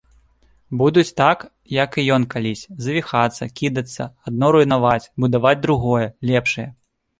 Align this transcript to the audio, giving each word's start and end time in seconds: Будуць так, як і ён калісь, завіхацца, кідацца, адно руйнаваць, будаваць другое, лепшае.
Будуць 0.81 1.11
так, 1.19 1.43
як 1.83 1.97
і 2.03 2.05
ён 2.15 2.25
калісь, 2.33 2.65
завіхацца, 2.87 3.49
кідацца, 3.61 4.09
адно 4.33 4.51
руйнаваць, 4.59 5.09
будаваць 5.27 5.55
другое, 5.69 6.03
лепшае. 6.35 6.69